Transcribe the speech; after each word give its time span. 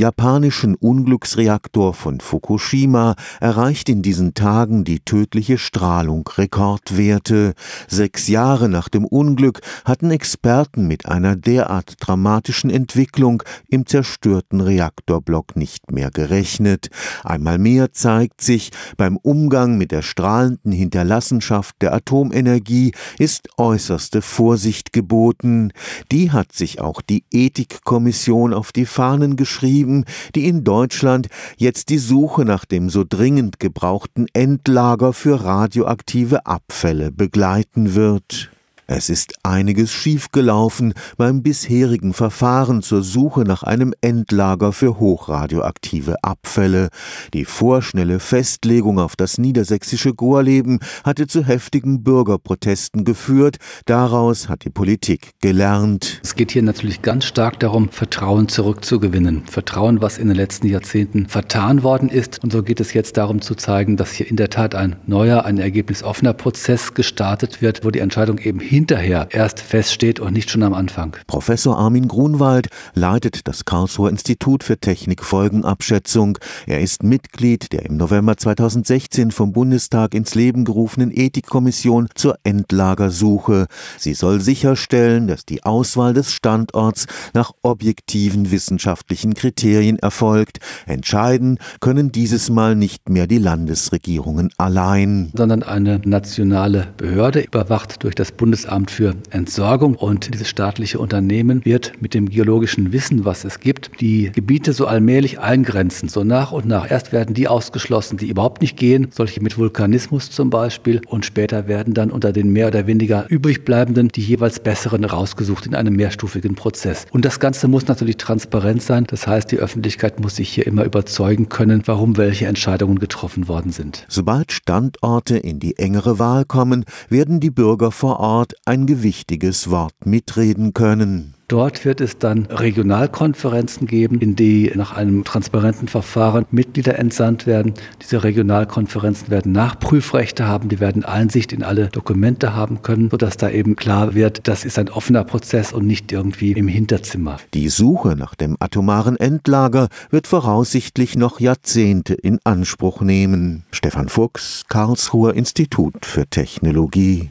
japanischen 0.00 0.76
Unglücksreaktor 0.76 1.92
von 1.92 2.20
Fukushima 2.20 3.16
erreicht 3.38 3.90
in 3.90 4.00
diesen 4.00 4.32
Tagen 4.32 4.82
die 4.82 5.00
tödliche 5.00 5.58
Strahlung 5.58 6.26
Rekordwerte. 6.26 7.52
Sechs 7.86 8.26
Jahre 8.26 8.70
nach 8.70 8.88
dem 8.88 9.04
Unglück 9.04 9.60
hatten 9.84 10.10
Experten 10.10 10.88
mit 10.88 11.04
einer 11.04 11.36
derart 11.36 11.96
dramatischen 12.00 12.70
Entwicklung 12.70 13.42
im 13.68 13.84
zerstörten 13.84 14.62
Reaktorblock 14.62 15.54
nicht 15.54 15.92
mehr 15.92 16.10
gerechnet. 16.10 16.88
Einmal 17.22 17.58
mehr 17.58 17.92
zeigt 17.92 18.40
sich, 18.40 18.70
beim 18.96 19.18
Umgang 19.18 19.76
mit 19.76 19.92
der 19.92 20.02
strahlenden 20.02 20.72
Hinterlassenschaft 20.72 21.76
der 21.82 21.92
Atomenergie 21.92 22.92
ist 23.18 23.50
äußerste 23.58 24.22
Vorsicht 24.22 24.94
geboten. 24.94 25.72
Die 26.10 26.32
hat 26.32 26.52
sich 26.52 26.80
auch 26.80 27.02
die 27.02 27.24
Ethikkommission 27.30 28.54
auf 28.54 28.72
die 28.72 28.86
Fahnen 28.86 29.36
geschrieben, 29.36 29.89
die 30.34 30.48
in 30.48 30.64
Deutschland 30.64 31.28
jetzt 31.56 31.88
die 31.88 31.98
Suche 31.98 32.44
nach 32.44 32.64
dem 32.64 32.90
so 32.90 33.04
dringend 33.08 33.60
gebrauchten 33.60 34.26
Endlager 34.32 35.12
für 35.12 35.44
radioaktive 35.44 36.46
Abfälle 36.46 37.10
begleiten 37.12 37.94
wird. 37.94 38.50
Es 38.92 39.08
ist 39.08 39.34
einiges 39.44 39.92
schiefgelaufen 39.92 40.94
beim 41.16 41.44
bisherigen 41.44 42.12
Verfahren 42.12 42.82
zur 42.82 43.04
Suche 43.04 43.42
nach 43.42 43.62
einem 43.62 43.94
Endlager 44.00 44.72
für 44.72 44.98
hochradioaktive 44.98 46.16
Abfälle. 46.24 46.88
Die 47.32 47.44
vorschnelle 47.44 48.18
Festlegung 48.18 48.98
auf 48.98 49.14
das 49.14 49.38
niedersächsische 49.38 50.12
Gorleben 50.12 50.80
hatte 51.04 51.28
zu 51.28 51.44
heftigen 51.46 52.02
Bürgerprotesten 52.02 53.04
geführt. 53.04 53.58
Daraus 53.86 54.48
hat 54.48 54.64
die 54.64 54.70
Politik 54.70 55.34
gelernt. 55.40 56.18
Es 56.24 56.34
geht 56.34 56.50
hier 56.50 56.64
natürlich 56.64 57.00
ganz 57.00 57.26
stark 57.26 57.60
darum, 57.60 57.90
Vertrauen 57.90 58.48
zurückzugewinnen. 58.48 59.44
Vertrauen, 59.46 60.02
was 60.02 60.18
in 60.18 60.26
den 60.26 60.36
letzten 60.36 60.66
Jahrzehnten 60.66 61.28
vertan 61.28 61.84
worden 61.84 62.08
ist. 62.08 62.42
Und 62.42 62.52
so 62.52 62.64
geht 62.64 62.80
es 62.80 62.92
jetzt 62.92 63.16
darum 63.16 63.40
zu 63.40 63.54
zeigen, 63.54 63.96
dass 63.96 64.10
hier 64.10 64.26
in 64.26 64.34
der 64.34 64.50
Tat 64.50 64.74
ein 64.74 64.96
neuer, 65.06 65.44
ein 65.44 65.58
ergebnisoffener 65.58 66.32
Prozess 66.32 66.92
gestartet 66.92 67.62
wird, 67.62 67.84
wo 67.84 67.92
die 67.92 68.00
Entscheidung 68.00 68.38
eben 68.38 68.58
hin 68.58 68.79
hinterher 68.80 69.28
erst 69.30 69.60
feststeht 69.60 70.20
und 70.20 70.32
nicht 70.32 70.50
schon 70.50 70.62
am 70.62 70.72
Anfang. 70.72 71.14
Professor 71.26 71.76
Armin 71.76 72.08
Grunwald 72.08 72.68
leitet 72.94 73.46
das 73.46 73.66
Karlsruher 73.66 74.08
Institut 74.08 74.64
für 74.64 74.78
Technikfolgenabschätzung. 74.78 76.38
Er 76.66 76.80
ist 76.80 77.02
Mitglied 77.02 77.74
der 77.74 77.84
im 77.84 77.98
November 77.98 78.38
2016 78.38 79.32
vom 79.32 79.52
Bundestag 79.52 80.14
ins 80.14 80.34
Leben 80.34 80.64
gerufenen 80.64 81.10
Ethikkommission 81.14 82.08
zur 82.14 82.36
Endlagersuche. 82.42 83.66
Sie 83.98 84.14
soll 84.14 84.40
sicherstellen, 84.40 85.28
dass 85.28 85.44
die 85.44 85.62
Auswahl 85.62 86.14
des 86.14 86.32
Standorts 86.32 87.06
nach 87.34 87.52
objektiven 87.60 88.50
wissenschaftlichen 88.50 89.34
Kriterien 89.34 89.98
erfolgt. 89.98 90.58
Entscheiden 90.86 91.58
können 91.80 92.12
dieses 92.12 92.48
Mal 92.48 92.76
nicht 92.76 93.10
mehr 93.10 93.26
die 93.26 93.36
Landesregierungen 93.36 94.50
allein, 94.56 95.32
sondern 95.36 95.62
eine 95.62 96.00
nationale 96.02 96.86
Behörde 96.96 97.40
überwacht 97.40 98.02
durch 98.04 98.14
das 98.14 98.32
Bundesamt 98.32 98.69
Bundesamt 98.70 98.90
für 98.90 99.14
Entsorgung. 99.30 99.94
Und 99.96 100.32
dieses 100.32 100.48
staatliche 100.48 100.98
Unternehmen 100.98 101.64
wird 101.64 101.92
mit 102.00 102.14
dem 102.14 102.28
geologischen 102.28 102.92
Wissen, 102.92 103.24
was 103.24 103.44
es 103.44 103.60
gibt, 103.60 103.90
die 104.00 104.30
Gebiete 104.32 104.72
so 104.72 104.86
allmählich 104.86 105.40
eingrenzen, 105.40 106.08
so 106.08 106.24
nach 106.24 106.52
und 106.52 106.66
nach. 106.66 106.90
Erst 106.90 107.12
werden 107.12 107.34
die 107.34 107.48
ausgeschlossen, 107.48 108.16
die 108.16 108.28
überhaupt 108.28 108.62
nicht 108.62 108.76
gehen, 108.76 109.08
solche 109.10 109.42
mit 109.42 109.58
Vulkanismus 109.58 110.30
zum 110.30 110.50
Beispiel. 110.50 111.00
Und 111.08 111.26
später 111.26 111.66
werden 111.68 111.94
dann 111.94 112.10
unter 112.10 112.32
den 112.32 112.52
mehr 112.52 112.68
oder 112.68 112.86
weniger 112.86 113.26
übrig 113.28 113.64
bleibenden 113.64 114.08
die 114.08 114.22
jeweils 114.22 114.60
besseren 114.60 115.04
rausgesucht 115.04 115.66
in 115.66 115.74
einem 115.74 115.94
mehrstufigen 115.94 116.54
Prozess. 116.54 117.06
Und 117.10 117.24
das 117.24 117.40
Ganze 117.40 117.68
muss 117.68 117.88
natürlich 117.88 118.16
transparent 118.16 118.82
sein. 118.82 119.04
Das 119.08 119.26
heißt, 119.26 119.50
die 119.50 119.58
Öffentlichkeit 119.58 120.20
muss 120.20 120.36
sich 120.36 120.48
hier 120.48 120.66
immer 120.66 120.84
überzeugen 120.84 121.48
können, 121.48 121.82
warum 121.86 122.16
welche 122.16 122.46
Entscheidungen 122.46 122.98
getroffen 122.98 123.48
worden 123.48 123.72
sind. 123.72 124.04
Sobald 124.08 124.52
Standorte 124.52 125.36
in 125.36 125.58
die 125.58 125.76
engere 125.78 126.18
Wahl 126.18 126.44
kommen, 126.44 126.84
werden 127.08 127.40
die 127.40 127.50
Bürger 127.50 127.90
vor 127.90 128.20
Ort 128.20 128.54
ein 128.64 128.86
gewichtiges 128.86 129.70
Wort 129.70 129.94
mitreden 130.04 130.74
können. 130.74 131.34
Dort 131.50 131.84
wird 131.84 132.00
es 132.00 132.16
dann 132.16 132.46
Regionalkonferenzen 132.46 133.88
geben, 133.88 134.20
in 134.20 134.36
die 134.36 134.70
nach 134.76 134.96
einem 134.96 135.24
transparenten 135.24 135.88
Verfahren 135.88 136.46
Mitglieder 136.52 136.96
entsandt 136.96 137.44
werden. 137.44 137.74
Diese 138.00 138.22
Regionalkonferenzen 138.22 139.30
werden 139.30 139.50
Nachprüfrechte 139.50 140.46
haben, 140.46 140.68
die 140.68 140.78
werden 140.78 141.04
Einsicht 141.04 141.52
in 141.52 141.64
alle 141.64 141.88
Dokumente 141.88 142.54
haben 142.54 142.82
können, 142.82 143.10
sodass 143.10 143.36
da 143.36 143.50
eben 143.50 143.74
klar 143.74 144.14
wird, 144.14 144.46
das 144.46 144.64
ist 144.64 144.78
ein 144.78 144.88
offener 144.88 145.24
Prozess 145.24 145.72
und 145.72 145.88
nicht 145.88 146.12
irgendwie 146.12 146.52
im 146.52 146.68
Hinterzimmer. 146.68 147.38
Die 147.52 147.68
Suche 147.68 148.14
nach 148.14 148.36
dem 148.36 148.56
atomaren 148.60 149.16
Endlager 149.16 149.88
wird 150.10 150.28
voraussichtlich 150.28 151.16
noch 151.16 151.40
Jahrzehnte 151.40 152.14
in 152.14 152.38
Anspruch 152.44 153.00
nehmen. 153.00 153.64
Stefan 153.72 154.08
Fuchs, 154.08 154.66
Karlsruher 154.68 155.34
Institut 155.34 156.06
für 156.06 156.28
Technologie. 156.28 157.28